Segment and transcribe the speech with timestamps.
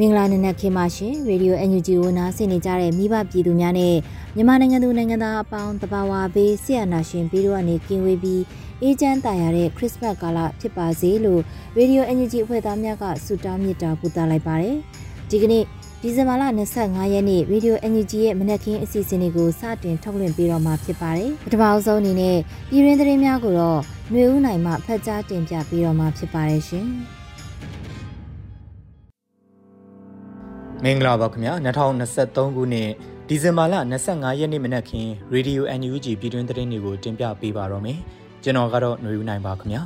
[0.00, 3.94] မင်္ဂလာနံနက်ခင်းပါရှင်ရေဒီယို NUG ကိုနားဆင်နေကြတဲ့မိဘပြည်သူများနဲ့
[4.36, 8.42] မြန်မာနိုင်ငံသူနိုင်ငံသားအပေါင်းတဘာဝဘေးဆရာနာရှင်ပြီးတော့အနေကင်းဝေးပြီး
[8.82, 11.42] အေးချမ်းတာယာတဲ့ခရစ်စမတ်ကာလဖြစ်ပါစေလို့
[11.76, 14.76] ရေဒီယို NUG အဖွဲ့သားများကဆုတောင်းမေတ္တာပို့သလိုက်ပါတယ်
[15.30, 15.64] ဒီကနေ့
[16.02, 16.42] ဒီဇင်ဘာလ
[16.78, 22.36] 25ရက်နေ့ရေဒီယို NUG ရဲ့မနက်ခင်းအစီအစဉ်လေးကိုစတင်ထုတ်လွှင့်ပေးတော့မှာဖြစ်ပါတယ်ပထမအဆုံးအနေနဲ့
[22.70, 23.80] ပြည်ရင်းသတင်းများကိုတော့
[24.10, 26.88] ຫນွေဦးနိုင်မှဖတ်ကြားတင်ပြပေးတော့မှာဖြစ်ပါတယ်ရှင်
[30.84, 31.52] မင်္ဂလာပါခင်ဗျာ
[32.04, 32.90] 2023ခုနှစ်
[33.28, 33.74] ဒီဇင်ဘာလ
[34.08, 37.98] 25ရက်နေ့မနက်ခင်း Radio NUG ပြည်တွင်းသတင်းတွေကိုတင်ပြပေးပါတော့မယ်
[38.42, 39.82] ကျွန်တော်ကတော့ຫນွေဦးနိုင်ပါခင်ဗျာ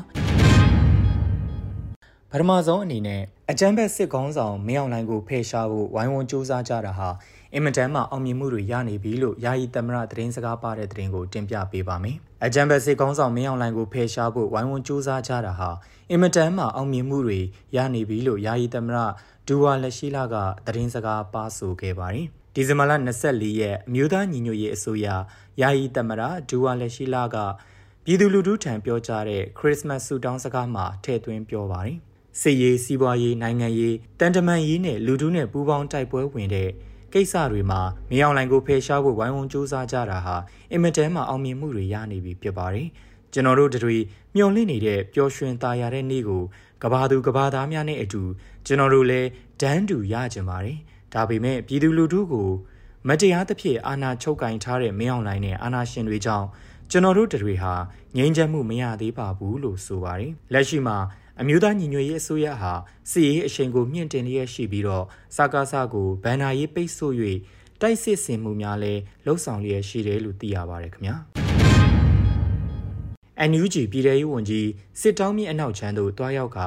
[2.30, 3.22] ပထမဆုံးအနေနဲ့
[3.52, 7.08] အကြမ်းဖက်စစ်ကောင်းဆောင်မင်းအောင်လှိုင်ကိုဖယ်ရှားဖို့ဝိုင်းဝန်းစူးစမ်းကြတာဟာ
[7.54, 15.70] အင်မတန်မှအောင်မြင်မှုတွေရနေပြီလို့ယာယီသမရသတင်းစကားပါတဲ့သတင်းကိုတင်ပြပေးပါမယ်။အကြံဘက်စစ်ကောင်းဆောင်မင်းအောင်လှိုင်ကိုဖယ်ရှားဖို့ဝိုင်းဝန်းစူးစမ်းကြတာဟာ
[16.10, 17.40] အင်မတန်မှအောင်မြင်မှုတွေ
[17.76, 18.98] ရနေပြီလို့ယာယီသမရ
[19.48, 25.06] ဒူဝါလက်ရှိလာကသတင်းစကားပါဆိုခဲ့ပါတယ်။ဒီဇင်ဘာလ24ရက်အမျိုးသားညီညွတ်ရေးအစိုးရ
[25.60, 27.36] ယာယီသမရဒူဝါလက်ရှိလာက
[28.04, 31.98] ပြည်သူလူထုထံပြောကြားတဲ့ခရစ်စမတ်ဆုတောင်းစကားမှာထည့်သွင်းပြောပါတယ်။
[32.40, 36.70] စစ်ရေးစီးပွားရေးနိုင်ငံရေးတန်တမန်ရေးနဲ့လူထုနဲ့ပူးပေါင်းတိုက်ပွဲဝင်တဲ့
[37.12, 37.80] ကိစ္စတွေမှာ
[38.10, 40.36] မြေအောင်လိုင်ကိုဖယ်ရှားဖို့ဝိုင်းဝန်းစူးစမ်းကြတာဟာ
[40.72, 42.88] အင်မတန်မှအောင်မြင်မှုတွေရနေပြီဖြစ်ပါတယ်။
[43.32, 43.96] ကျွန်တော်တို့တွေ
[44.34, 46.42] မျှော်လင့်နေတဲ့ပျော်ရွှင်သာယာတဲ့နေ့ကို
[46.82, 48.22] ကဘာသူကဘာသားများနဲ့အတူ
[48.66, 49.28] ကျွန်တော်တို့လည်း
[49.60, 50.78] ဒန်းတူရကြပါတယ်။
[51.14, 52.50] ဒါပေမဲ့ပြည်သူလူထုကို
[53.08, 56.46] မတရားသဖြင့်အာဏာချုပ်ကင်ထားတဲ့မင်းအောင်လှိုင်နဲ့အာဏာရှင်တွေကြောင့်
[56.90, 57.74] ကျွန်တော်တို့တွေဟာ
[58.16, 60.96] ငြိမ်းချမ်းမှုမရသေးပါဘူးလို့ဆိုပါတယ်။လက်ရှိမှာ
[61.42, 62.72] အမျိုးသားညီညွတ်ရေးအစိုးရဟာ
[63.10, 65.04] စီရေးအရှိန်ကိုမြင့်တင်လျက်ရှိပြီးတော့
[65.36, 67.14] စကားစကိုဗန်နာရေးပိတ်ဆို့၍
[67.80, 71.14] တိုက်စစ်ဆင်မှုများလည်းလှုပ်ဆောင်လျက်ရှိတယ်လို့သိရပါတယ်ခင်ဗျာ။
[73.50, 74.68] NUG ပြည်ထောင်ရေးဝန်ကြီး
[75.00, 76.58] စစ်တောင်းမြင့်အနောက်ချမ်းသို့တွားရောက်က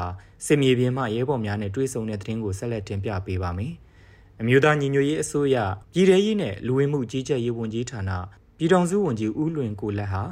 [0.45, 3.73] စစ်မြေပြင်မှရဲဘော်များနဲ့တွေ့ဆုံတဲ့သတင်းကိုဆက်လက်တင်ပြပေးပါမယ်။
[4.41, 5.55] အမျိုးသားညီညွတ်ရေးအစိုးရ
[5.93, 8.11] ပြည်ထောင်ရေးနဲ့လူဝင်မှုကြီးကြပ်ရေးဝန်ကြီးဌာန
[8.57, 10.23] ပြည်ထောင်စုဝန်ကြီးဦးလွင်ကိုလက်ဟာ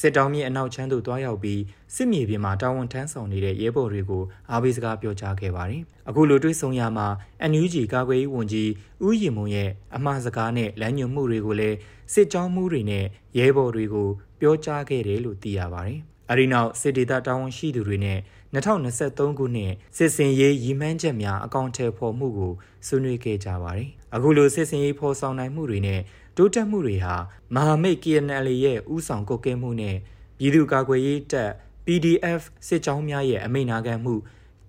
[0.00, 1.60] စစ်တောင်းမြင့်အနောက်ချမ်းသို့တွားရောက်ပြီး
[1.94, 7.06] စစ်မြေပြင်မှာတာဝန်ထမ်းဆောင်နေတဲ့ရဲဘော်တွေကိုအားပေးစကားပြောကြားခဲ့ပါတယ်။အခုလိုတွေ့ဆုံရမှာ
[7.50, 8.70] NUG ကာကွယ်ရေးဝန်ကြီး
[9.06, 11.76] ဦးရင်မွန်ရဲ့အမှားစကားနဲ့လမ်းညွှန်မှုတွေကိုလည်း
[12.12, 13.04] စစ်ကြောင်းမှုတွေနဲ့
[13.38, 14.08] ရဲဘော်တွေကို
[14.40, 15.98] ပြောကြားခဲ့တယ်လို့သိရပါတယ်။
[16.30, 18.18] အဲဒီနောက်စစ်ဒေသတာဝန်ရှိသူတွေနဲ့
[18.54, 22.52] 2023ခုနှစ်စစ်စင်ရေးရည်မှန်းချက်များအကောင့်ထဲပေါ်မှုကို
[22.86, 26.00] ဆွေးနွေးခဲ့ကြပါတယ်။အခုလိုစစ်စင်ရေးဖော်ဆောင်နိုင်မှုတွေနဲ့
[26.36, 27.14] တိုးတက်မှုတွေဟာ
[27.54, 29.96] မဟာမိတ် KNL ရဲ့ဥဆောင်ကုတ်ကဲမှုနဲ့
[30.38, 31.50] ပြည်သူ့ကာကွယ်ရေးတပ်
[31.86, 34.14] PDF စစ်ကြောင်းများရဲ့အမိန့်နာခံမှု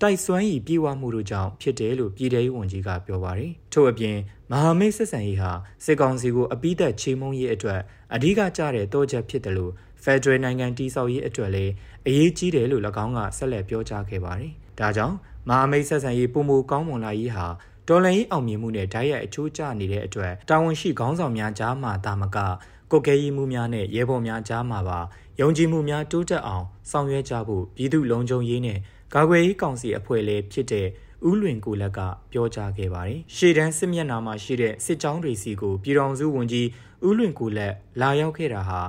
[0.02, 4.18] တိုက်စွမ်းရည်ပြေဝမှုတို့ကြောင့်ဖြစ်တယ်လို့ပြည်ထောင်ဝန်ကြီးကပြောပါတယ်။ထို့အပြင်
[4.52, 5.52] မဟာမိတ်ဆက်ဆံရေးဟာ
[5.86, 7.80] စစ်ကောင်စီကိုအပိသက်ချေမှုန်းရေးအတွက်
[8.14, 9.72] အဓိကကျတဲ့တောချက်ဖြစ်တယ်လို့
[10.04, 11.72] ဖက်ဒရယ်နိုင်ငံတည်ဆောက်ရေးအတွက်လည်း
[12.08, 15.16] အရေးကြီးတယ်လို့၎င်းကဆက်လက်ပြောကြားခဲ့ပါတယ်။ဒါကြောင့်
[15.50, 17.48] မဟာမိတ်ဆက်ဆံရေးပုံမူကောင်းမွန်လာရေးဟာ
[17.88, 22.38] တော်လှန်ရေးအောင်မြင်မှုနဲ့ဓာတ်ရိုက်အချိုးကျနေတဲ့အတွက်တာဝန်ရှိခေါင်းဆောင်များကြားမှာတာမက
[22.92, 25.00] ကိုကဲရီမှုများနဲ့ရဲဘော်များကြားမှာပါ
[25.42, 28.80] ယုံကြည်မှုများတိုးတက်အောင်ဆောင်ရွက်ကြဖို့ပြည်သူလုံခြုံရေးနဲ့
[29.14, 30.88] ကာကွယ်ရေးကောင်စီအဖွဲ့လည်းဖြစ်တဲ့
[31.28, 32.00] ဦးလွင်ကိုလက်က
[32.32, 36.68] ပြောကြားခဲ့ပါတယ်။ရှေ့တန်းစစ်မျက်နှာမှာရှိတဲ့စစ်ကြောင်းတွေစီကိုပြည်တော်စုဝန်ကြီး
[37.08, 38.82] ဦးလွင်ကိုလက်လာရောက်ခဲ့တာဟာ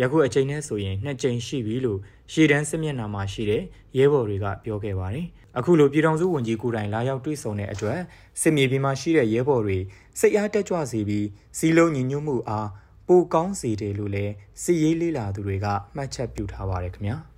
[0.00, 2.00] ယခုအချိန်နဲ့ဆိုရင်နှစ်ကြိမ်ရှိပြီလို့
[2.32, 3.62] ရှေ့တန်းစစ်မျက်နှာမှာရှိတဲ့
[3.96, 5.26] ရဲဘော်တွေကပြောခဲ့ပါတယ်။
[5.58, 7.98] အခုလိုပြည်တော်စုဝန်ကြီးကိုယ်တိုင်လာရောက်တွေ့ဆုံတဲ့အတွက်
[8.40, 9.78] စစ်မြေပြင်မှာရှိတဲ့ရဲဘော်တွေ
[10.20, 11.26] စိတ်အားတက်ကြွစေပြီး
[11.58, 12.68] စီလုံးညီညွတ်မှုအား
[13.08, 14.32] ပိုကောင်းစေတယ်လို့လည်း
[14.62, 17.18] စစ်ရေးလေးလာသူတွေကမှတ်ချက်ပြုထားပါတယ်ခင်ဗျာ။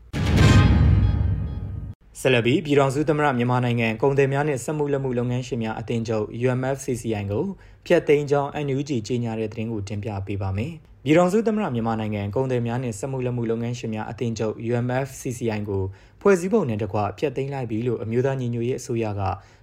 [2.21, 7.45] ဆလဘီပြည်တော်စုသမရမြန်မာနိုင်ငံကုန်သည်များနဲ့စက်မှုလက်မှုလုပ်ငန်းရှင်များအသင်းချုပ် UMFCCI ကို
[7.87, 10.73] ဖျက်သိမ်းကြောင်း NUG ကြေညာတဲ့သတင်းကိုတင်ပြပေးပါမယ်။
[11.05, 15.83] ပြည်တော်စုသမရမြန်မာနိုင်ငံကုန်သည်များနဲ့စက်မှုလက်မှုလုပ်ငန်းရှင်များအသင်းချုပ် UMFCCI ကို
[16.21, 19.23] ဖွဲ့စည်းပုံနဲ့တကွဖျက်သိမ်းလိုက်ပြီလို့အမျိုးသားညီညွတ်ရေးအစိုးရက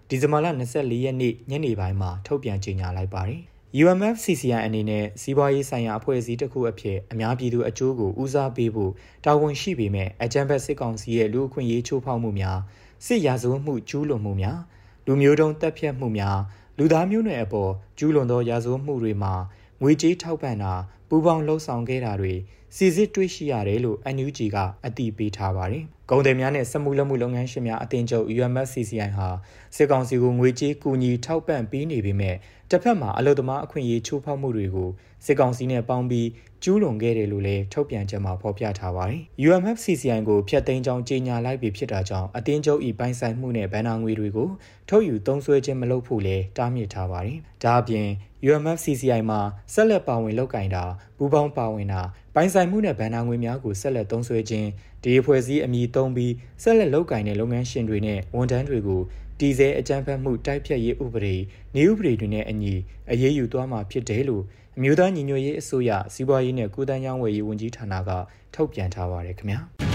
[0.10, 3.42] ဒီဇင်ဘာလ24ရက်နေ့ညနေပိုင်းမှာထုတ်ပြန်ကြေညာလိုက်ပါတယ်။
[3.80, 8.92] UMFCCI အနေနဲ့စီးပွားရေးဆိုင်ရာအဖွဲ့အစည်းတစ်ခုအဖြစ်အများပြည်သူအကျိုးကိုဦးစားပေးဖို့
[9.26, 12.60] တာဝန်ရှိပေမဲ့အကြံဖက်စစ်ကောင်စီရဲ့လူအခွင့်အရေးချိုးဖောက်မှုများ
[13.06, 14.60] စစ်ရာဇဝတ်မှုကျူးလွန်မှုများ
[15.06, 16.40] လူမျိုးတုံးတပ်ဖြတ်မှုများ
[16.78, 19.34] လူသားမျိုးနွယ်အပေါ်ကျူးလွန်သောရာဇဝတ်မှုတွေမှာ
[19.82, 20.74] ငွေကြေးထောက်ပံ့တာ
[21.10, 22.34] ပူးပေါင်းလှုပ်ဆောင်ခဲ့တာတွေ
[22.76, 29.28] စီစစ်တွေ့ရှိရတယ်လို့ NUG ကအတည်ပြုထားပါတယ်။ကုန်သည်များနဲ့စက်မှုလက်မှုလုပ်ငန်းရှင်များအသင်းချုပ် UMFCCI ဟာ
[29.76, 32.36] စစ်ကောင်စီကိုငွေကြေးကူညီထောက်ပံ့ပေးနေပေမဲ့
[32.70, 34.90] တစ်ဖက်မှာအလုသမားအခွင့်အရေးချိုးဖောက်မှုတွေကို
[35.26, 36.28] စစ်ကောင်စီနဲ့ပေါင်းပြီး
[36.64, 44.50] ကျူးလွန်ခဲ့တယ်လို့လည်းထုတ်ပြန်ချက်မှာဖော်ပြထားပါတယ်။ UMFCCI ကိုဖျက်သိမ်းကြောင်းကြေညာလိုက်ပြီဖြစ်တာကြောင့်အတင်းကျုပ်ဤပိုင်ဆိုင်မှုနဲ့ဗန်နာငွေတွေကို
[44.90, 48.08] ထုတ်ယူသုံးစွဲခြင်းမလုပ်ဖို့လည်းတားမြစ်ထားပါတယ်။ဒါအပြင်
[48.48, 49.40] UMFCCI မှာ
[49.74, 50.84] ဆက်လက်ပါဝင်လုပ်ကင်တာ
[51.18, 52.02] ပူးပေါင်းပါဝင်တာ
[52.36, 54.68] ပိုင်ဆိုင်မှုနဲ့ဗန်နာငွေများကိုဆက်လက်သုံးစွဲခြင်း
[55.04, 56.34] ဒီအဖွဲ့အစည်းအမည်သုံးပြီး
[56.64, 59.02] ဆက်လက်လုပ်ကင်တဲ့လုပ်ငန်းရှင်တွေနဲ့ဝန်ထမ်းတွေကို
[59.40, 61.36] တည်ဆဲအကြမ်းဖက်မှုတိုက်ဖြတ်ရေးဥပဒေ
[61.76, 62.74] နေဥပဒေတွေနဲ့အညီ
[63.12, 64.44] အရေးယူသွားမှာဖြစ်တယ်လို့
[64.78, 68.10] အမျိုးသားညီညွတ်ရေးအစိုးရစီးပွားရေးနဲ့ကုသရေးဝယ်ရေးဝန်ကြီးဌာနက
[68.56, 69.91] ထုတ်ပြန်ထားပါတယ်ခင်ဗျာ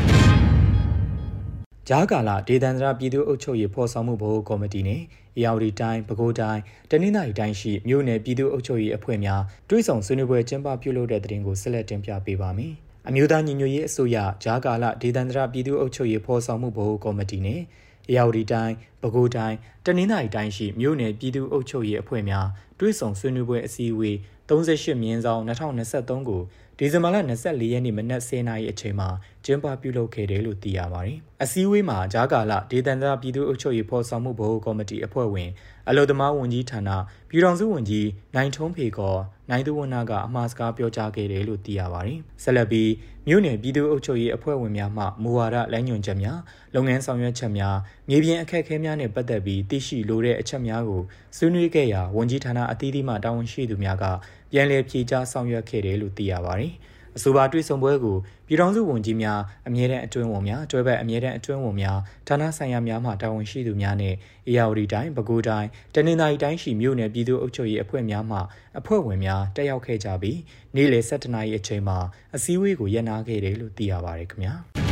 [1.91, 5.03] ဂျားကာလာဒေသန္တရပြည်သူ့အုပ်ချုပ်ရေးဖော်ဆောင်မှုဘိုးကော်မတီနဲ့
[5.37, 6.61] အေယာဝတီတိုင်းပဲခူးတိုင်း
[6.91, 12.73] တနင်္သာရီတိုင်းရှိမြို့နယ်ပြည်သူ့အုပ်ချုပ်ရေးအဖွဲ့များတွဲဆောင်ဆွေးနွေးပွဲကျင်းပပြုလုပ်တဲ့တဲ့တင်ကိုဆက်လက်တင်ပြပေးပါမယ်။
[13.09, 17.61] အမျိုးသားညီညွတ်ရေးအစိုးရဂျားကာလာဒေသန္တရပြည်သူ့အုပ်ချုပ်ရေးဖော်ဆောင်မှုဘိုးကော်မတီနဲ့
[18.09, 22.47] အေယာဝတီတိုင်းပဲခူးတိုင်းတနင်္သာရီတိုင်းရှိမြို့နယ်ပြည်သူ့အုပ်ချုပ်ရေးအဖွဲ့များ
[22.79, 24.17] တွဲဆောင်ဆွေးနွေးပွဲအစည်းအဝေး
[24.49, 26.43] 38မြင်းဆောင်2023ကို
[26.79, 29.09] ဒီဇင်ဘာလ24ရက်နေ့မနက်10:00နာရီအချိန်မှာ
[29.45, 35.51] ကျင်းပပြုလုပ်ခဲ့တယ်လို့သိရပါတယ်။အစည်းအဝေးမှာဂျာကာလဒေသန္တရပြည်သူ့အုပ်ချုပ်ရေးဖော်ဆောင်မှုဘိုးကော်မတီအဖွဲ့ဝင်
[35.89, 36.91] အလို့သမားဝန်ကြီးဌာန
[37.31, 39.17] ပြည်ထောင်စုဝန်ကြီးနိုင်ထုံးဖေကော
[39.51, 42.91] နိုင်သူဝနကအမှားစကားပြောကြားခဲ့တယ်လို့သိရပါတယ်။ဆက်လက်ပြီး
[43.27, 46.39] မြို့နယ်ပြည်သူ့အုပ်ချုပ်ရေးအဖွဲ့ဝင်များမှမူဝါဒလမ်းညွှန်ချက်များ
[46.75, 47.77] လုပ်ငန်းဆောင်ရွက်ချက်များ
[48.09, 51.03] မြေပြင်အခက်အခဲများနဲ့ပတ်သက်ပြီးသိရှိလိုတဲ့အချက်များကို
[51.37, 54.05] ဆွေးနွေးခဲ့ရာဝန်ကြီးဌာနအသီးသီးမှတာဝန်ရှိသူများက
[54.53, 56.75] ပြန်လည်ဖြေကြားဆောင်ရွက်ခဲ့တယ်လို့သိရပါတယ်။
[57.17, 58.17] အဆိုပါတွေ့ဆုံပွဲကို
[58.47, 61.99] ပြည်ထောင်စုဝန်ကြီးများအမြဲတမ်းအတွင်းဝန်များတွဲဘက်အမြဲတမ်းအတွင်းဝန်များ
[62.29, 64.15] ဌာနဆိုင်ရာများမှတာဝန်ရှိသူများနဲ့
[64.49, 68.39] အေယာဝတီတိုင်းပဲခူးတိုင်းတနင်္သာရီတိုင်းရှိမြို့နယ်ပြည်သူ့အုပ်ချုပ်ရေးအဖွဲ့များမှ
[68.79, 70.39] အဖွဲ့ဝင်များတက်ရောက်ခဲ့ကြပြီး
[70.77, 71.99] နေ့လယ်7:00နာရီအချိန်မှာ
[72.35, 74.86] အစည်းအဝေးကိုရပ်နားခဲ့တယ်လို့သိရပါတယ်ခင်ဗျာ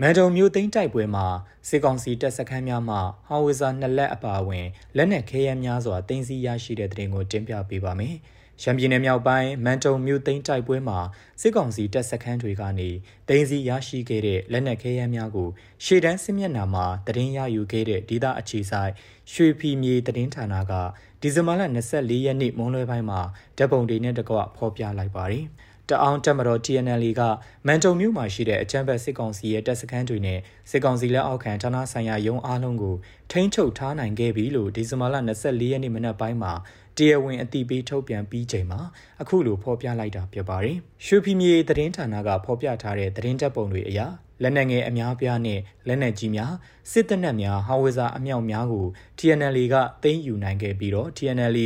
[0.00, 1.26] မန်တုံမြို့သိမ်းတိုက်ပွဲမှာ
[1.68, 2.96] စစ်ကောင်စီတပ်စခန်းများမှ
[3.28, 4.66] ဟောင်ဝီဇာနှစ်လက်အပါအဝင်
[4.96, 8.14] လက်နက်ခဲယမ်းများစွာတင်စီရရှိတဲ့တဲ့တင်ကိုတင်ပြပေးပါမယ်။
[8.62, 10.98] ရန်ပြည်နယ်မြောက်ပိုင်းမန်တုံမြို့သိမ်းတိုက်ပွဲမှာ
[11.40, 12.90] စစ်ကောင်စီတပ်စခန်းတွေကနေ
[13.28, 15.48] သိမ်းစီရရှိခဲ့တဲ့လက်နက်ခဲယမ်းများကို
[15.84, 18.92] ရှေ့တန်းစစ်မျက်နှာမှာတရင်ရယူခဲ့တဲ့ဒေသအခြေဆိုင်
[19.32, 20.72] ရွှေဖီမြေတရင်ဌာနက
[21.20, 21.62] ဒီဇင်ဘာလ
[21.94, 23.20] 24ရက်နေ့မွန်းလွဲပိုင်းမှာ
[23.58, 25.44] ဓာတ်ပုံတွေနဲ့တကွဖော်ပြလိုက်ပါတယ်။
[25.90, 27.22] တအောင်တက်မတော် TNL က
[27.66, 30.38] မန်တုံမြို့မှာရှိတဲ့အချမ်းဘတ်စစ်ကောင်စီရဲ့တပ်စခန်းတွေနဲ့
[30.70, 32.96] စစ်ကောင်စီလက်အောက်ခံဌာနဆိုင်ရာရုံးအားလုံးကို
[33.30, 36.52] ထိန်းချုပ်ထားနိုင်ခဲ့ပြီလို့ဒီဇင်ဘာလ24ရက်နေ့မနက်ပိုင်းမှာ
[36.96, 38.80] တရားဝင်အသိပေးထုတ်ပြန်ပြီးချိန်မှာ
[39.22, 44.00] အခုလိုဖော်ပြလိုက်တာဖြစ်ပါတယ်။ရွှေဖီမြေသတင်းဌာနကဖော်ပြထားတဲ့သတင်းတပ်ပုံတွေအရ
[44.42, 46.52] လက်နက်ငယ်အများပြားနဲ့လက်နက်ကြီးများ
[46.92, 48.86] စစ်တပ်နက်များဟောင်ဝဇာအမြောက်များကို
[49.18, 51.56] TNL ကသိမ်းယူနိုင်ခဲ့ပြီးတော့ TNL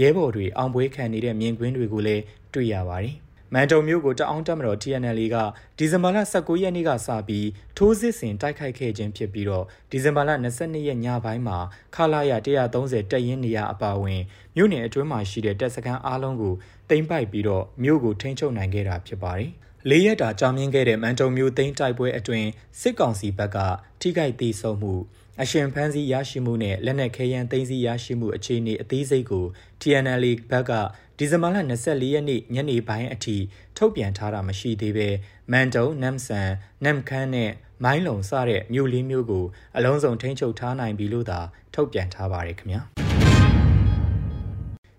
[0.00, 2.22] ရဲဘော်တွေအောင်ပွဲခံနေတဲ့မြင်ကွင်းတွေကိုလည်း
[2.54, 3.16] တွေ့ရပါတယ်။
[3.54, 5.36] မန်တုံမြို့ကိုတအောင်းတက်မတော် TNL က
[5.78, 11.58] ဒီဇင်ဘာလ19ရက်နေ့ကစပြီးထိုးစစ်ဆင်တိုက်ခိုက်ခဲ့ခြင်းဖြစ်ပြီးတော့ဒီဇင်ဘာလ22ရက်ညပိုင်းမှာ
[11.94, 12.32] ခလာရ
[12.72, 14.22] 130တပ်ရင်းနေရာအပါအဝင်
[14.56, 16.54] မြို့နယ်အတွင်းမှာရှိတဲ့တပ်စခန်းအားလုံးကို
[16.90, 19.50] တင်ပိုက်ပြီးတော့မြို့ကိုထိန်းချုပ်နိုင်ခဲ့တာဖြစ်ပါတယ်။
[19.88, 22.48] လေးရက်တာကြာမြင့်ခဲ့တဲ့မန်တုံမြို့သိမ်းတိုက်ပွဲအတွင်း
[22.80, 23.58] စစ်ကောင်စီဘက်က
[24.00, 24.94] ထိခိုက်ဒေဆုံးမှု
[25.42, 29.44] အရှင်ဖန်းစီရရှိမှုနဲ့လက်နက်ခဲယမ်းသိမ်းဆည်းရရှိမှုအခြေအနေအသေးစိတ်ကို
[29.80, 30.72] TNL ဘက်က
[31.20, 31.56] ဒီဇင်ဘာလ
[31.86, 33.36] 24ရက်နေ့ညနေပိုင်းအထိ
[33.76, 35.08] ထုတ်ပြန်ထားတာမရှိသေးပဲ
[35.52, 36.50] မန်တုံနမ်ဆန်
[36.84, 37.50] နမ်ခန်းနဲ့
[37.84, 39.44] မိုင်းလုံစတဲ့မြို့လေးမျိုးကို
[39.76, 41.40] အလုံးစုံထိန်းချုပ်ထားနိုင်ပြီလို့သာ
[41.74, 42.80] ထုတ်ပြန်ထားပါတယ်ခင်ဗျာ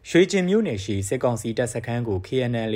[0.09, 2.75] ရွှေကျင်မြို့နယ်ရှိစစ်ကောင်စီတပ်စခန်းကို KNL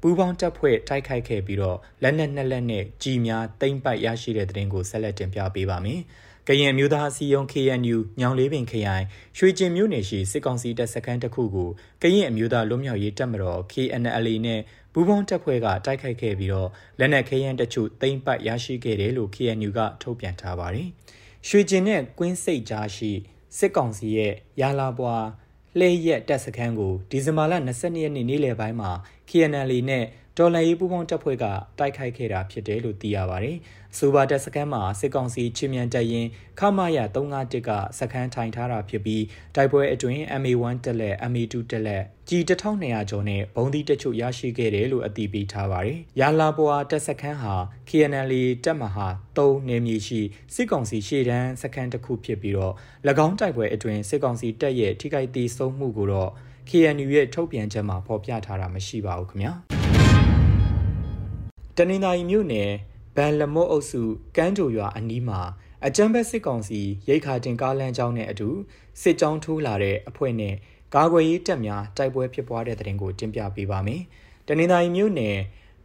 [0.00, 6.00] ပူးပေါင်းတပ်ဖွဲ့တိုက်ခိုက်ခဲ့ပြီးတော့လက်နက်နှစ်လက်နဲ့ကြီးများတိမ့်ပိုက်ရရှိတဲ့တဲ့တင်ကိုဆက်လက်တင်ပြပေးပါမယ်။
[6.50, 9.04] ကရင်မျိုးသားအစည်းအရုံး KNU ညောင်လေးပင်ခရိုင်
[9.38, 11.70] ရွှေကျင်မြို့နယ်ရှိစစ်ကောင်စီတပ်စခန်းတစ်ခုကို
[12.02, 14.60] ကရင်အမျိုးသားလွတ်မြောက်ရေးတပ်မတော် KNLA နဲ့
[14.92, 20.88] ပူးပေါင်းတပ်ဖွဲ့ကတိုက်ခိုက်ခဲ့ပြီးတော့လက်နက်ခဲယမ်းတချို့သိမ်းပိုက်ရရှိခဲ့တယ်လို့ KNU ကထုတ်ပြန်ထားပါတယ်။
[21.48, 23.12] ရွှေကျင်နဲ့ကွင်းစိတ်ကြားရှိ
[23.58, 25.24] စစ်ကောင်စီရဲ့ရာလာပွား
[25.78, 28.90] လှဲရက်တပ်စခန်းကိုဒီဇင်ဘာလ22ရက်နေ့နေ့လယ်ပိုင်းမှာ
[29.28, 30.04] KNL နဲ့
[30.38, 31.44] တော်လှန်ရေးပူးပေါင်းတပ်ဖွဲ့က
[31.78, 33.56] တိုက်ခိုက်ခဲ့တာဖြစ်တယ်လို့သိရပါတယ်။
[33.96, 36.26] စူပါတက်စကန်မှာစစ်ကောင်စီချင်းမြန်တပ်ရင်
[36.58, 47.54] ခမာရ351ကစခန်းထိုင်ထားတာဖြစ်ပြီးတိုက်ပွဲအတွင်း MA1 တက်လက် MA2 တက်လက်ကြီး1200ကျော်နဲ့ဘုံသီးတချို့ရရှိခဲ့တယ်လို့အတည်ပြုထားပါတယ်။ရာလာပွာတက်စခန်းဟာ
[47.88, 48.32] KNL
[48.64, 50.20] တပ်မဟာ3နေမြေရှိ
[50.54, 52.74] စစ်ကောင်စီရှေ့တန်းစခန်းတစ်ခုဖြစ်ပြီးတော့၎
[53.26, 56.30] င်းတိုက်ပွဲအတွင်းစစ်ကောင်စီတပ်ရဲ့ထိခိုက်ဒေဆုံးမှုကိုတော့
[56.68, 59.52] KNU ရဲ့ထုတ်ပြန်ချက်မှာဖော်ပြထားတာမရှိပါဘူးခင်ဗျာ
[61.76, 62.70] တနင်္သာရီမြို့နယ်
[63.18, 64.02] ဗန်လမော့အုပ်စု
[64.36, 65.40] ကမ်းကြိုရွာအနီးမှာ
[65.86, 68.48] အကြမ်းဖက်စစ်ကောင်စီရိတ်ခါတင်ကားလမ်းကြောင်းနဲ့အတူ
[69.02, 70.54] စစ်ကြောင်းထိုးလာတဲ့အဖွဲ့နဲ့
[70.94, 74.02] ကာကွယ်ရေးတပ်များတိုက်ပွဲဖြစ်ပွားတဲ့တဲ့ရင်ကိုတင်ပြပေးပါမယ်။
[74.46, 75.36] တနင်္သာရီမြို့နယ်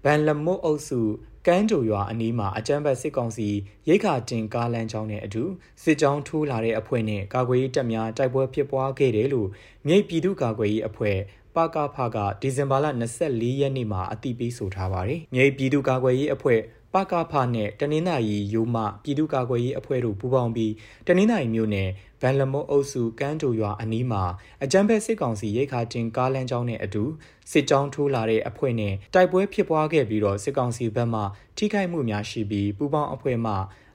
[0.03, 0.99] ဗန်လမော့အုပ်စု
[1.47, 3.49] ကမ်းကြိုရွာအနီးမှာအကြမ်းဖက်စစ်ကောင်စီ
[3.87, 5.43] ရိတ်ခါတင်ကားလမ်းကြောင်းနဲ့အတူ
[5.83, 9.49] စစ်ကြောင်းထိုးလာတဲ့အဖွဲ့နဲ့ကာကွယ်ရေးတပ်များတိုက်ပွဲဖြစ်ပွားခဲ့တယ်လို့
[9.87, 11.17] မြိတ်ပြည်သူ့ကာကွယ်ရေးအဖွဲ့
[11.55, 12.85] ပကဖကဒီဇင်ဘာလ
[13.23, 16.59] 24ရက်နေ့မှာအတိပေးဆိုထားပါတယ်။မြိတ်ပြည်သူ့ကာကွယ်ရေးအဖွဲ့
[16.93, 20.73] ပကဖနဲ့တနင်္သာရီယူမပြည်သူ့ကာကွယ်ရေးအဖွဲ့တို့ပူးပေါင်းပြီး
[21.07, 21.89] တနင်္သာရီမြို့နယ်
[22.21, 24.23] ဗန်လမော့အုပ်စုကမ်းတူရွာအနီးမှာ
[24.63, 27.03] အကြမ်းဖက်စစ်ကောင်စီရိတ်ခါတင်ကားလမ်းကြောင်းနဲ့အတူ
[27.51, 31.21] စစ်ကြောင်းထိုးလာတဲ့အဖွဲ့နဲ့တိုက်ပွဲဖြစ်ပွားခဲ့ပြီးတော့စစ်ကောင်စီဘက်မှ
[31.57, 33.53] ထိခိုက်မှုများရှိပြီးပူးပေါင်းအဖွဲ့မှ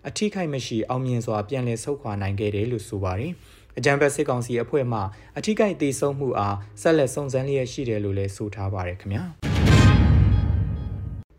[0.08, 3.32] အထိခိုက်မရှိအောင်မြင်စွာပြန်လည်ဆုတ်ခွာနိုင်ခဲ့တယ်လို့ဆိုပါတယ်။
[3.78, 5.00] အကြံဖက်စစ်ကောင်စီအဖွဲ့မှ
[5.38, 9.57] အထိကိတေဆုံးမှုအားဆက်လက်စုံစမ်းလျက်ရှိတယ်လို့လည်းဆိုထားပါတယ်ခင်ဗျာ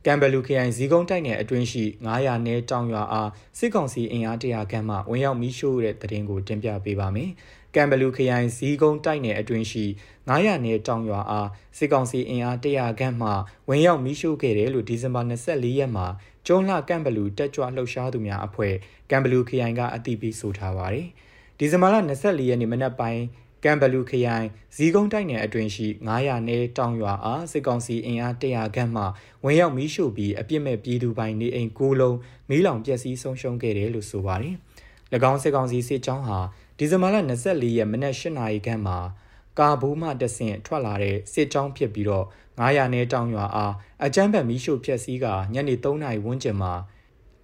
[0.06, 7.30] ကမ်ဘလူခရိုင်ဇီကုန်းတိုက်နယ်အတွင်းရှိ900နဲတောင်ရွာအားစစ်ကောင်စီအင်အားတရာခန့်မှဝင်ရောက်မီးရှို့တဲ့တရင်ကိုတင်ပြပေးပါမယ်။
[7.76, 9.86] ကမ်ဘလူခရိုင်ဇီကုန်းတိုက်နယ်အတွင်းရှိ
[10.30, 13.30] 900နဲတောင်ရွာအားစစ်ကောင်စီအင်အားတရာခန့်မှ
[13.70, 16.08] ဝင်ရောက်မီးရှို့ခဲ့တယ်လို့ဒီဇင်ဘာ24ရက်မှာ
[16.48, 18.74] ကျွန်းလှကမ်ဘလူတက်ကြွလှုပ်ရှားသူများအဖွဲ့
[19.10, 21.08] ကမ်ဘလူခရိုင်ကအသိပေးဆိုထားပါတယ်။
[21.58, 23.24] ဒီဇင်ဘာလ24ရက်နေ့မနက်ပိုင်း
[23.64, 29.04] ကမ်ဘလူခရိုင်ဇီကုန်းတိုက်နယ်အတွင်းရှိ900နဲတောင်ရွာအားစစ်ကောင်စီအင်အား100ခန့်မှ
[29.44, 32.18] ဝင်ရောက်မီးရှို့ပြီးအပြစ်မဲ့ပြည်သူပိုင်နေအိမ်9လုံး
[32.50, 34.56] မီးလောင်ပျက်စီးဆုံးရှုံးခဲ့တယ်လို့ဆိုပါတယ်။၎
[35.32, 36.40] င်းစစ်ကောင်စီစစ်ကြောင်းဟာ
[36.78, 37.16] ဒီဇင်ဘာလ
[37.48, 38.98] 24ရက်မနက်8နာရီခန့်မှာ
[39.60, 42.26] ကာဘူးမှတဆင့်ထွက်လာတဲ့စစ်ကြောင်းဖြစ်ပြီးတော့
[42.60, 43.74] 900နဲတောင်ရွာအား
[44.06, 46.74] အကြမ်းဖက်မီးရှို့ဖျက်ဆီးကညနေ3နာရီဝန်းကျင်မှာ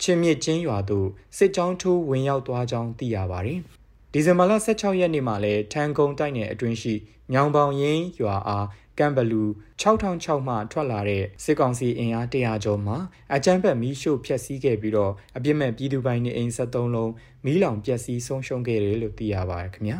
[0.01, 1.07] ချင်းမြစ်ချင်းရွာသို့
[1.37, 3.61] စစ်ကြောင်းထိုးဝင်ရောက်သွားကြောင်းသိရပါတယ်။
[4.17, 6.93] ဒီဇင်ဘာလ16ရက်နေ့မှာလည်းထန်ကုန်းတိုက်နယ်အတွင်းရှိ
[7.33, 8.67] ညောင်ပေါင်ရင်းရွာအား
[8.99, 9.43] ကမ်ဘလူ
[9.81, 12.95] 6006မှထွက်လာတဲ့စစ်ကောင်စီအင်အား100ကျော်မှ
[13.35, 17.11] အကြမ်းဖက်မီးရှို့ဖျက်ဆီးခဲ့ပြီးတော့အပြစ်မဲ့ပြည်သူပိုင်းနေအိမ်73လုံး
[17.45, 19.97] မီးလောင်ပျက်စီးဆုံးရှုံးခဲ့တယ်လို့သိရပါတယ်ခင်ဗျာ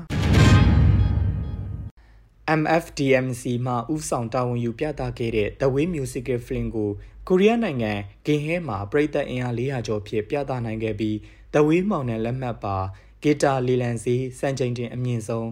[2.60, 6.90] MFDMC မှဥဆောင်တာဝန်ယူပြသခဲ့တဲ့ The Way Musical Film ကို
[7.28, 7.94] ကိုရီးယားနိုင်ငံ
[8.26, 11.16] ဂင်ဟဲမှာပြည်သက်အင်အား400ကျော်ဖြင့်ပြသနိုင်ခဲ့ပြီး
[11.54, 12.78] The Way မောင်နယ်လက်မှတ်ပါ
[13.24, 15.48] ဂီတာလီလန်စီစံချိန်တင်အမြင့်ဆုံး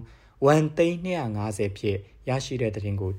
[0.45, 3.11] 1,250ဖြင့်ရရှိတဲ့တဲ့တင်ကို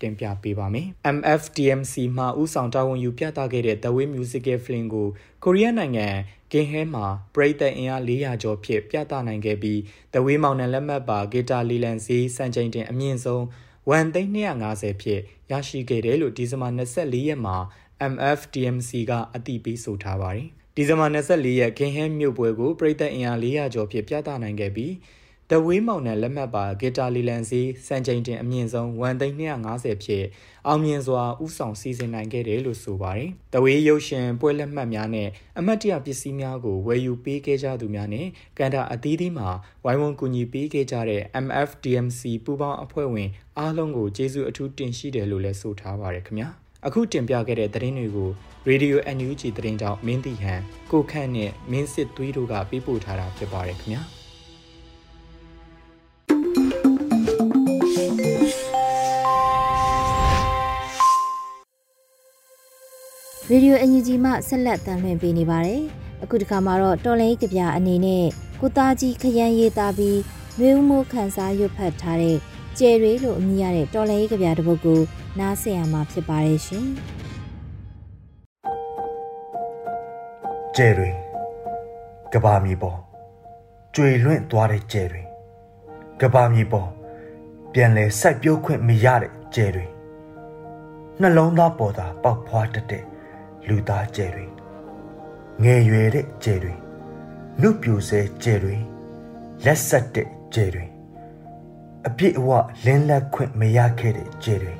[0.00, 5.08] တင်ပြပေးပါမယ်။ MFDMC မှဥဆောင်တာဝန်ယူပြသခဲ့တဲ့ The Way Musical Film ကို
[5.44, 6.08] ကိုရီးယားနိုင်ငံ
[6.52, 9.78] ဂင်ဟဲမှာပရိသတ်အင်အား400ကျော်ဖြင့်ပြသနိုင်ခဲ့ပြီး
[10.12, 13.42] The Way မောင်နှံလက်မှတ်ပါဂီတာလီလန်စီစံချိန်တင်အမြင့်ဆုံး
[13.90, 17.56] 1,250ဖြင့်ရရှိခဲ့တယ်လို့ဒီဇင်ဘာ24ရက်မှာ
[18.12, 24.92] MFDMC ကအတည်ပြုဆိုထားပါတယ်။ ဒီဇင်ဘာ24ရက်ခင်ဟဲမြို့ပွဲကိုပြည်သက်အင်အား400ကျော်ဖြင့်ပြသနိုင်ခဲ့ပြီး
[25.50, 30.26] တဝေးမောင်နယ်လက်မှတ်ပါဂီတာလီလန်စီစံချိန်တင်အမြင့်ဆုံး1,250ဖြင့်
[30.66, 38.26] အောင်မြင်စွာဥဆောင်စီစဉ်နိုင်ခဲ့တယ်လို့ဆိုပါတယ်။တဝေးရုပ်ရှင်ပွဲလက်မှတ်များနဲ့အမတ်တရပစ္စည်းများကိုဝယ်ယူပေးခဲ့ကြသူများနဲ့
[38.58, 39.48] ကန်တာအသီးသီးမှာ
[39.84, 46.50] ဝိုင်းဝန်းကူညီပေးခဲ့ကြတဲ့ MFDMC ပူးပေါင်းအဖွဲ့ဝင်အားလုံးကိုကျေးဇူးအထူးတင်ရှိတယ်လို့လည်းဆိုထားပါတယ်ခင်ဗျာ။
[46.86, 48.30] အခုတင်ပြခဲ့တဲ့သတင်းတွေကို
[48.68, 50.60] Radio NUG သတင်းတောက်မင်းတီဟန်
[50.92, 54.02] ကိုခန့်နဲ့မင်းစစ်သွေးတို့ကပေးပို့ထားတာဖြစ်ပါတယ်ခင်ဗျာ
[63.50, 65.82] ရေဒီယိုအန်ယူဂျီမှဆက်လက်တန်လှည့်ပေးနေပါတယ်။
[66.22, 68.24] အခုဒီခါမှာတော့တော်လိုင်းကြပြအနေနဲ့
[68.60, 70.18] ကိုသားကြီးခရမ်းရေးသားပြီး
[70.58, 72.36] မျိုးမိုးခန်းစားရွတ်ဖတ်ထားတဲ့
[72.78, 75.00] ကျယ်ရီလို့အမည်ရတဲ့တော်လိုင်းကြပြတစ်ပုဒ်ကို
[75.38, 76.86] နားဆင်ရမှာဖြစ်ပါတယ်ရှင်။
[80.76, 81.10] ကျဲတွေ
[82.32, 82.98] ကဘာမြေပေါ်
[83.94, 85.22] ကျွေလွင့်သွားတဲ့ကျဲတွေ
[86.20, 86.88] ကဘာမြေပေါ်
[87.72, 89.86] ပြန်လဲစိုက်ပျိုးခွင့်မရတဲ့ကျဲတွေ
[91.20, 93.04] နှလုံးသားပေါ်သာပေါက်ဖွားတတ်တဲ့
[93.68, 94.46] လူသားကျဲတွေ
[95.62, 96.74] ငယ်ရွယ်တဲ့ကျဲတွေ
[97.60, 98.76] နှုတ်ပြိုဆဲကျဲတွေ
[99.64, 100.86] လက်ဆက်တဲ့ကျဲတွေ
[102.06, 102.48] အပြည့်အဝ
[102.84, 104.79] လင်းလက်ခွင့်မရခဲ့တဲ့ကျဲတွေ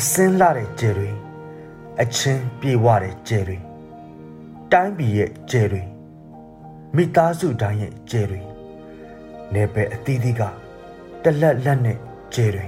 [0.00, 1.10] အစင်းလာတဲ့ကျဲတွေ
[2.02, 3.58] အချင်းပြေဝတဲ့ကျဲတွေ
[4.72, 5.82] တိုင်းပြည်ရဲ့ကျဲတွေ
[6.96, 8.40] မိသားစုတိုင်းရဲ့ကျဲတွေ
[9.54, 10.42] နေပယ်အသီးသီးက
[11.22, 11.98] တလက်လက်နဲ့
[12.34, 12.66] ကျဲတွေ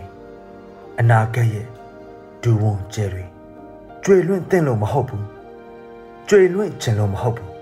[0.99, 1.67] အနာဂတ်ရဲ့
[2.43, 3.25] ဒူဝွန်ကျဲတွေ
[4.05, 5.27] ကျွေလွင့်တင်လို့မဟုတ်ဘူး
[6.29, 7.53] ကျွေလွင့်ခြင်းလို့မဟုတ်ဘူး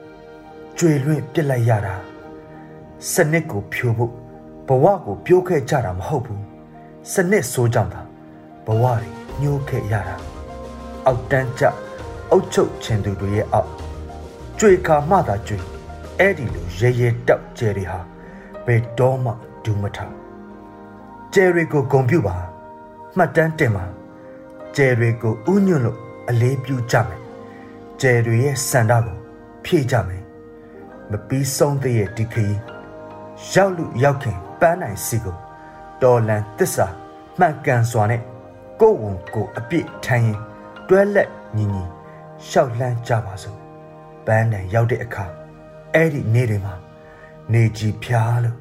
[0.79, 1.95] ကျွေလွင့်ပြစ်လိုက်ရတာ
[3.13, 4.13] စနစ်ကိုဖြိုဖို့
[4.69, 6.43] ဘဝကိုပြိုးခဲ့ကြတာမဟုတ်ဘူး
[7.13, 8.01] စနစ်ဆိုးကြောင့်သာ
[8.67, 10.17] ဘဝတွေ ညှိုးခဲ့ရတာ
[11.07, 11.65] အောက်တန်းကျ
[12.31, 13.71] အုတ်ချုပ်ခြင်းသူတွေရဲ့အောက်
[14.59, 15.59] ကြွေခါမှသာကြွေ
[16.19, 18.01] အဲ့ဒီလိုရဲရဲတောက်ကျဲတွေဟာ
[18.67, 19.33] ဘယ်တော့မှ
[19.65, 19.99] ဒူးမထ
[21.35, 22.37] ကျဲတွေကိုဂုံပြူပါ
[23.17, 23.85] မှတ်တမ်းတင်ပါ
[24.77, 27.21] ကျဲတွေကိုဥညွန့်လို့အလေးပြုကြမယ်
[28.01, 29.17] ကျဲတွေရဲ့စန္ဒကို
[29.65, 30.23] ဖြည့်ကြမယ်
[31.11, 32.61] မပြီးဆုံးသေးရဲ့ဒီခရီး
[33.53, 35.37] ရောက်လူရောက်ခင်ပန်းနိုင်စီကို
[36.03, 36.87] တော်လန်တစ္ဆာ
[37.39, 38.23] မှန်ကန်စွာနဲ့
[38.81, 40.39] ကိုယ်ဝန်ကိုအပြစ်ထိုင်ရင်
[40.89, 41.85] တွဲလက်ညီညီ
[42.49, 43.59] ရှောက်လှမ်းကြပါစို့
[44.27, 45.25] ပန်းနိုင်ရောက်တဲ့အခါ
[45.95, 46.75] အဲ့ဒီနေ့တွေမှာ
[47.53, 48.59] နေကြီးဖျားလို့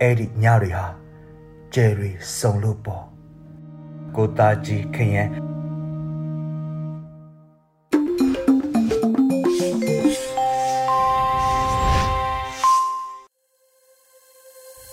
[0.00, 0.86] အဲ့ဒီညတွေဟာ
[1.74, 3.04] ကျယ်တွေစုံလို့ပေါ့
[4.16, 5.24] ကိုသားကြီးခရင်ရေ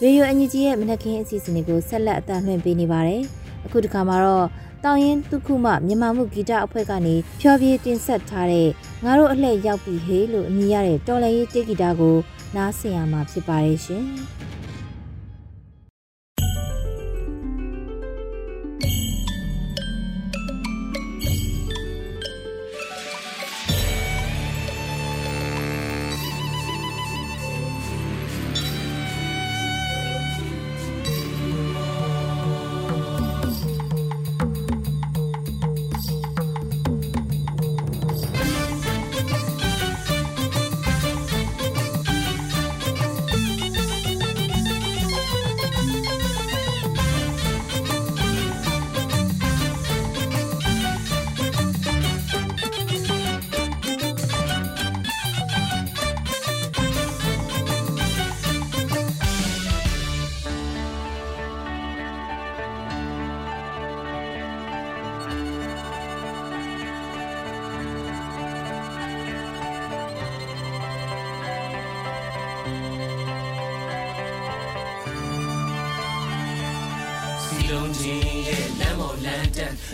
[0.02, 3.24] ဒီယိုအန်ဂျီဂျီရဲ့မနက်ခင်းအစီအစဉ်တွေကိုဆက်လက်အသံလွှင့်ပေးနေပါတယ်။
[3.66, 4.48] အခုတစ်ခါမှာတော့
[4.84, 8.70] တောင်ရင်တုခုမမြန်မာမှုဂီတအဖွဲ့ကနေဖျော်ဖြေတင်ဆက်ထားတဲ့
[9.04, 12.16] ငါတို့အလှည့်ရောက်ပြီဟေးလို့အမည်ရတဲ့တော်လည်ရေးတေးဂီတကို
[12.56, 14.06] နားဆင်ရမှာဖြစ်ပါတယ်ရှင်။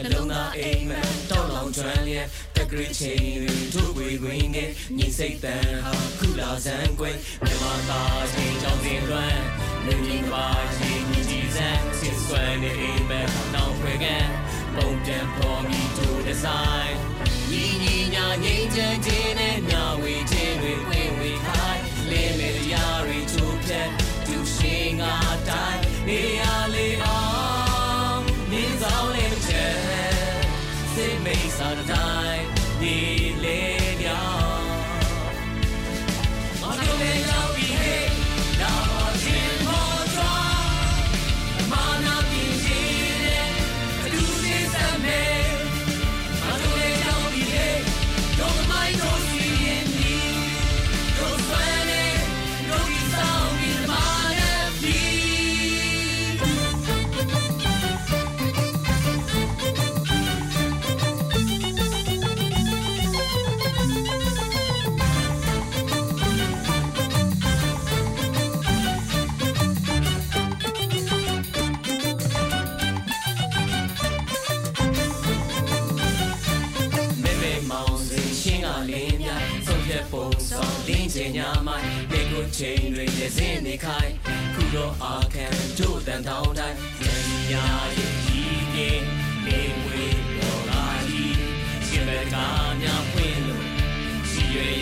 [0.04, 9.42] နှလုံးသားအိမ်မက်တောက်လောင်ကျွမ်းလျက်တက်ကလေးချင်းတွေတို့ဝေခွင်းငယ်ညီစိတ်တန်ဟာခုလာစံကွယ်မြမသားချင်းကြောင့်စင်လွမ်း
[9.86, 10.46] လူကြီးပါ
[10.78, 14.28] ချင်းညီကြီးစံစစ်ဆွမ်းနေအိမ်မက်နောက်ဖွယ်ကန်
[14.76, 16.96] ပုံပြန်ပေါ်မီတို့ဒီဇိုင်း
[17.52, 23.90] ညီညီညာငိမ့်ချမ်းခြင်းနဲ့မြဝေခြင်းတွေဝင်ဝေခိုင်းလင်းမေရာတွေချိုးဖြတ်
[24.26, 25.16] သူရှင်ငါ
[25.50, 26.47] တိုင်းနေရ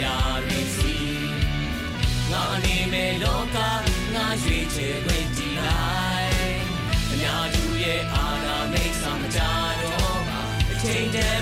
[0.05, 0.95] ရွေရာတွေစီ
[2.31, 3.57] ငါအနေနဲ့လောက
[4.13, 6.33] ငါရွေချယ်ခွင့်ဒီလိုက်
[7.11, 9.39] အများသူရဲ့အာနာမိတ်ဆောင်ကြ
[9.81, 10.41] တော့ပါ
[10.71, 11.41] အချိန်တည်း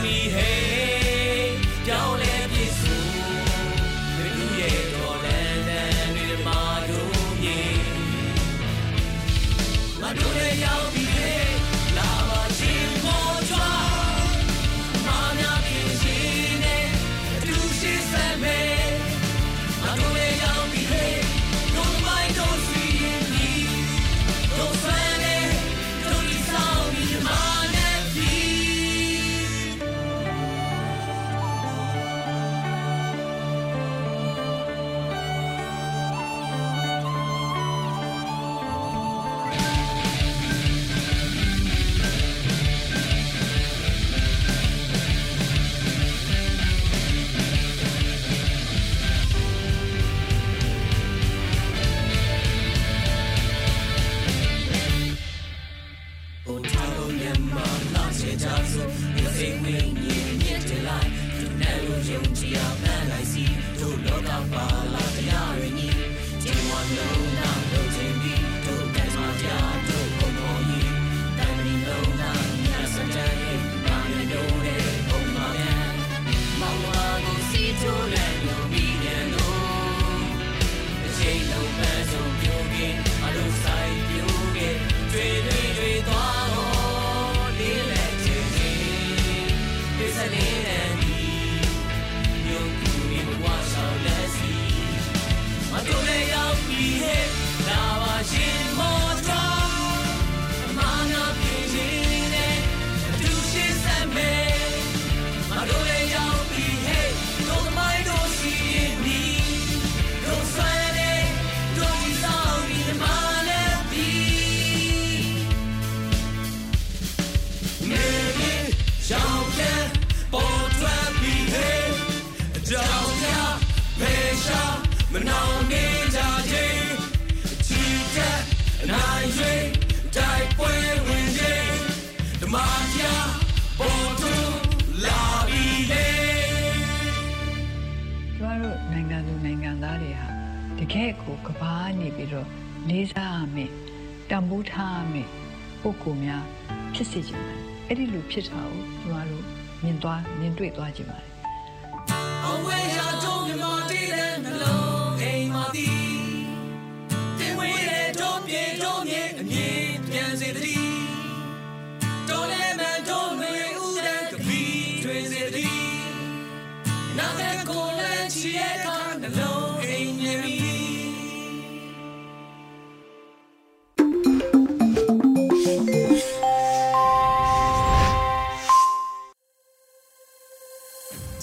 [148.33, 149.43] ဖြစ်တာကိုကျမတို့
[149.83, 151.32] မြင်သွားမြင်တွေ့သွားကြပါတယ်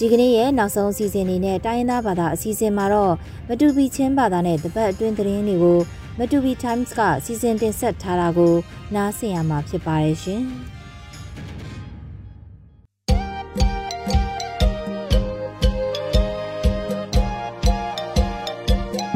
[0.04, 3.14] ီကနေ့ရဲ့နောက်ဆုံးအစီအစဉ်လေးနဲ့တိုင်းရင်းသားဘာသာအစီအစဉ်မှာတော့
[3.48, 5.78] မတူပီချင်းဘာသာနဲ့တပတ်အတွင်းသတင်းတွေကို
[6.18, 8.54] မတူပီ Times ကစီစဉ်တင်ဆက်ထားတာကို
[8.94, 10.42] နားဆင်ရမှာဖြစ်ပါတယ်ရှင်။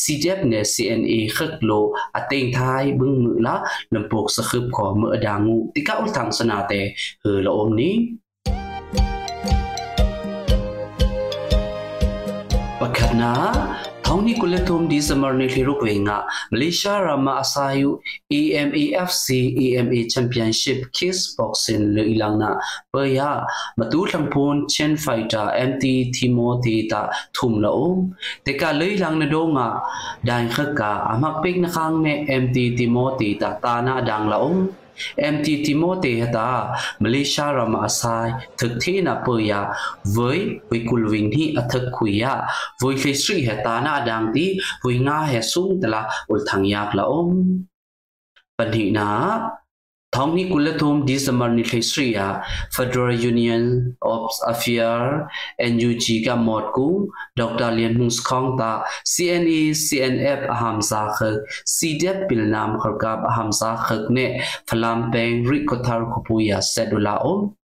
[0.00, 1.70] ซีเด็ดเน CNA ขึกโล
[2.16, 3.56] อเตงไทยบึงมือละ
[3.94, 5.94] ลำปกสคึบขอเมื่ออดังูติกะ
[14.15, 17.99] Sauni kuletum di samarni liru kuinga Malaysia Rama Asayu
[18.31, 19.27] AMAFC
[19.75, 22.55] AMA Championship Kiss Boxing le ilangna
[22.95, 23.43] paya
[23.75, 28.15] matu thlangphun Chen Fighter MT Timothy ta thumla um
[28.47, 29.83] teka le ilangna donga
[30.23, 34.71] dai khaka amak pek na khang ne MT Timothy ta ta na dang la um
[34.94, 39.66] านาดังละอม MT Timote hata Malaysia Rama Asai thực thi na poya
[40.04, 42.36] với với kulwing hi athak khuya
[42.82, 46.94] với le sri hata na dang ti với nga he sung tala ul thang yak
[46.94, 47.28] la om
[48.58, 49.63] panhi na thong
[50.34, 52.42] ni kulathum December ni le sri ya
[52.74, 55.26] Federal Union of Affair
[55.58, 57.70] NUG ka mod ku Dr.
[57.72, 64.10] Lian Hung Khong ta CNE CNF aham sa khak CDF pilnam kharkap aham sa khak
[64.10, 67.54] ne phalam peng ri kothar khupuya sedula om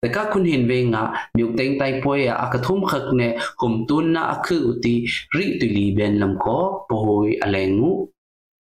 [0.00, 1.04] แต่ก็คุณเห็นเวงอ่ะ
[1.36, 4.94] มิวเต็งไตป่วยอ่ะอากระทุ่มขักเนี่ยหุมตุนนะอคืออุติ
[5.36, 7.90] ริตุลีเบนลำคอปอยอะไรงู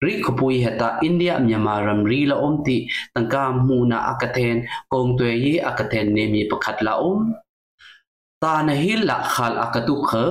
[0.04, 2.78] ri khupui heta india myanmar ram ri la om ti
[3.14, 4.58] tangka mu na akathen
[4.92, 7.22] kong twe ye akathen ne mi pakhat la om
[8.42, 10.26] ta na hil la khal akatu kha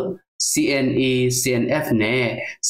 [0.48, 2.16] CNA CNF ne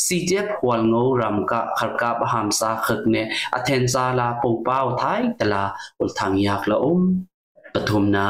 [0.02, 3.22] CJF hwal ngo ram ka kharka baham sa khak ne
[3.56, 5.62] athen sa la pou pau thai tala
[6.02, 7.00] ul thang yak la om
[7.74, 8.28] ပထုမနာ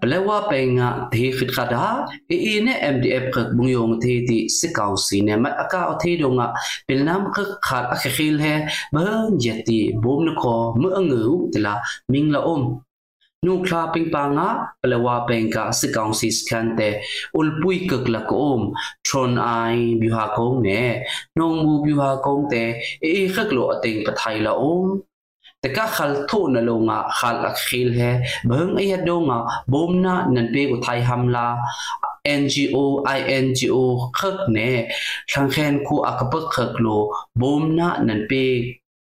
[0.00, 1.84] ပလဝပေငါဒေခိခဒါ
[2.30, 6.46] အီနဲ့ MDF ကဘုံယုံသေးတီစကောင်စီနဲ့မအကောက်သေးတော့ငါ
[6.88, 8.54] ပလနမ်ခခါအခခိလဟဲ
[8.94, 11.22] ဘန်ယတီဘုံနခောမအငူ
[11.54, 11.74] တလာ
[12.12, 12.66] မင်းလာအုံး
[13.46, 14.48] နုခလာပင်ပငါ
[14.82, 16.94] ပလဝပင်ကစကောင်စီစကန်တဲ့
[17.36, 18.58] အုလ်ပွိကကလကုံ
[19.06, 20.90] ထရွန်အိုင်ဘူဟာကုံနဲ့
[21.38, 22.70] နှုံမူဘူဟာကုံတဲ့
[23.04, 24.90] အေခက်လိုအတင်ပထိုင်လာအုံး
[25.64, 28.10] တကခလထုနလုံငါခလအခီလဟဲ
[28.50, 29.38] ဘုံအယဒုံငါ
[29.72, 31.46] ဘုံနာနန်ပေကိုထိုင်ဟမ်လာ
[32.40, 32.76] NGO
[33.18, 33.76] INGO
[34.18, 34.70] ခက်နေ
[35.32, 37.02] ဆန်ခဲန်ခုအကပခက်လို
[37.40, 38.44] ဘုံနာနန်ပေ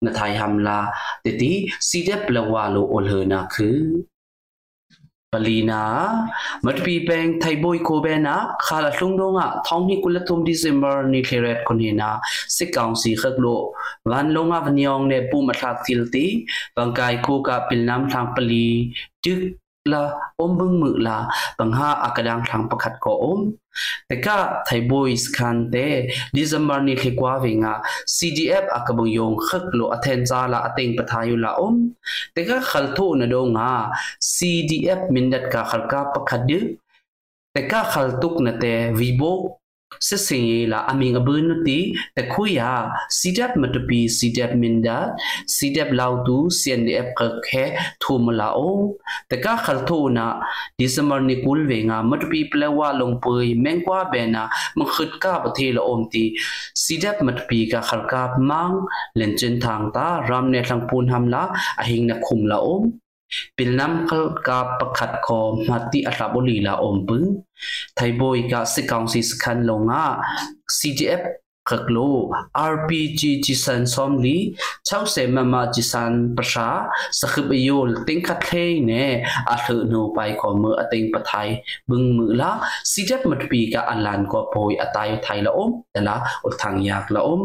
[0.05, 0.79] နထိုင်ဟမ်လာ
[1.25, 1.53] တတိ
[1.89, 3.69] စီဒက်လဝါလိုအလဟနာခື
[5.35, 5.83] ပလီနာ
[6.65, 8.35] မတ်ပီပန်ထိုင်ဘွိုကိုဘဲနာ
[8.67, 12.11] ခါလာလုံဒုံငါထောင်းနီကုလထုံဒီဇင်ဘာနီထေရက်ကိုနေနာ
[12.57, 13.65] စစ်ကောင်စီခက်လို့
[14.11, 16.27] ဝန်လုံငါဗညောင်းနေပူမထသီလတီ
[16.77, 18.67] ဘန်ကိုင်ကိုကပ il nam thang pali
[19.23, 21.25] tik la om bung mu la
[21.59, 23.41] bang ha akadang thang pakhat ko om
[24.11, 25.87] teka thai boys khan te
[26.37, 27.81] december ni khikwa winga
[28.15, 31.77] cdf akabung yong khak lo athen cha la ateng pathayu la om
[32.37, 33.89] teka khal tho na do nga
[34.35, 36.61] cdf mindat ka khalka pakhat de
[37.55, 39.60] teka khal tuk na te vibo
[40.09, 41.79] စစ်စင်ရေးလာအမင်အဘွန်းတီ
[42.17, 42.61] တခုရ
[43.19, 44.99] စီတပ်မတပီစီတပ်မင်ဒာ
[45.55, 47.65] စီတပ်လောက်တူ CNF ကခဲ
[48.03, 48.79] ထုမလာအို
[49.31, 50.27] တကခလထိုနာ
[50.79, 54.43] ဒီစမနီကူလ်ဝေငါမတပီပလဝါလုံပွေမင်ကွာဘေနာ
[54.79, 56.25] မခတ်ကာပတိလအုံတီ
[56.83, 58.81] စီတပ်မတပီကခလကပ်မန်း
[59.19, 61.43] လင်ချင်ထางတာရမ်နေထံပူန်ဟမ်လာ
[61.81, 62.81] အဟင်းနခုမလာအို
[63.57, 67.19] pilnam khal ka pakhat kho mati atlaboli la ompu
[67.97, 70.05] thaiboi ka sikangsi skhan longa
[70.79, 71.23] cdf
[71.69, 72.33] khaklo
[72.73, 74.37] rpg jisan somli
[74.89, 76.91] chause mama jisan prasha
[77.21, 79.05] sakhib yol ting khat thei ne
[79.55, 81.49] a thu no pai ko mu ating pathai
[81.89, 82.51] bung mu la
[82.91, 86.17] cdf matpi ka alan ko poi atai thai la om tala
[86.47, 87.43] ul thang yak la om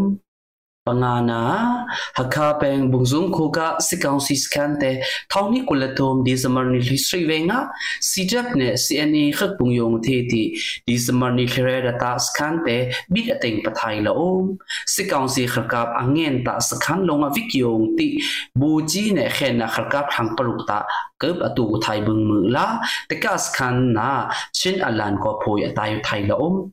[0.86, 1.82] pangana
[2.14, 5.02] hakha peng bungzung khoga sikang siskante
[5.34, 10.44] thawni kulatom disamar ni history wenga sidap ne cna khak bungyong the ti
[10.86, 16.62] disamar ni khere data skante big ateng pathai la om sikang si khakap angen ta
[16.62, 18.22] skhan longa vikyong ti
[18.54, 20.86] buji ne khena khakap thang parukta
[21.18, 22.78] kep atu thai bung mu la
[23.10, 26.70] tekas khan na chin alan ko phoi atai thai la om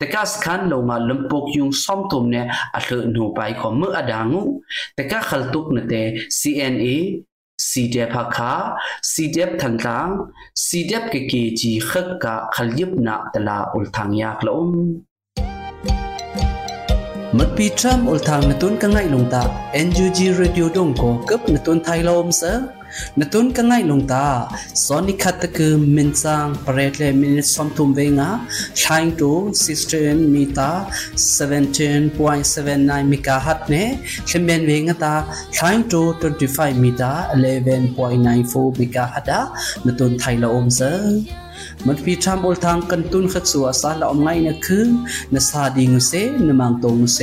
[0.00, 2.42] တကစခန်လုံငါလမ်ပုတ်ယုံစ ோம் တုံနေ
[2.76, 4.40] အလှနူပိုင်ခမအဒငု
[4.98, 6.08] တကခလတုကနတဲ့
[6.38, 6.96] CNA
[7.68, 8.52] CDF ခါ
[9.12, 10.10] CDF ထန်တန်း
[10.64, 13.16] CDF ကကေဂျီခက်ကခလျပ်နာ
[17.36, 19.42] တလာဥလထန်ယာကလုံးမတ်ပီထရမ်ဥလထန်နတုန်ကငိုင်လုံတာ
[19.86, 22.52] NUG Radio ဒုံကိုကပ်နတုန်ထိုင်လုံးဆာ
[23.16, 24.24] natun ka ngai long ta
[24.84, 28.28] soni khat ke min sang paret le min som thum ve nga
[28.80, 30.70] trying to 16 mita
[31.16, 33.84] 17.79 megahertz ne
[34.28, 35.14] chimben ve nga ta
[35.56, 39.40] trying to 25 mita 11.94 megahertz da
[39.86, 40.90] natun thai la om sa
[41.85, 44.87] มันพีทำอุลทางกันตุนขัดสัวสาละอมไงนะคือ
[45.33, 46.11] นะซาดิงเซ
[46.47, 47.19] นะมังตงเซ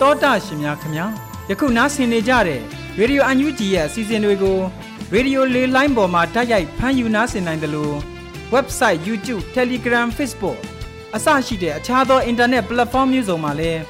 [0.00, 1.06] တောတာရှင်များခင်ဗျာ
[1.50, 2.60] ယခုနားဆင်နေကြတဲ့
[2.98, 4.58] ရေဒီယိုအန်ယူဂျီရဲ့အစီအစဉ်တွေကို
[5.12, 7.96] ရေဒီယိုလေးလိုင်းပေါ်မှာတိုက်ရိုက်ဖမ်းယူနားဆင်နိုင်တယ်လို့
[8.54, 10.58] website YouTube Telegram Facebook
[11.16, 13.80] အစရှိတဲ့အခြားသော internet platform မျိုးစုံမှာလည်း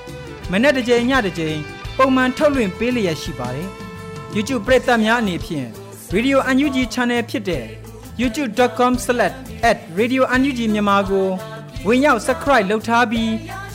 [0.52, 1.58] မနေ့တစ်ကြိမ်ညတစ်ကြိမ်
[1.97, 3.67] ပုံမှန်ထုတ်လွှင့်ပေးလျက်ရှိပါတယ်
[4.35, 5.67] YouTube ပရိသတ်များအနေဖြင့်
[6.15, 7.65] Radio UNG Channel ဖြစ်တဲ့
[8.21, 11.27] youtube.com/radiounug မြန်မာကို
[11.87, 13.31] ဝင်ရောက် subscribe လုပ်ထားပြီး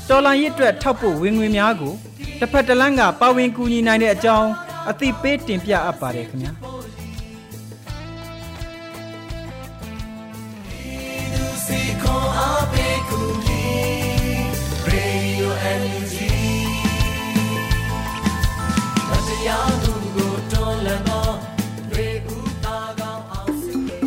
[0.08, 1.94] တော်လိုင်းရစ်အတွက်ထောက်ပို့ဝင်ငွေများကို
[2.40, 4.48] တစ်ဖက်တစ်လမ်းကပါဝင်ကူညီနိုင်တဲ့အကြောင်း
[4.90, 6.52] အသိပေးတင်ပြအပ်ပါတယ်ခင်ဗျာ